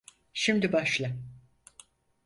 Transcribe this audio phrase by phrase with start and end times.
[0.33, 1.11] Şimdi başla.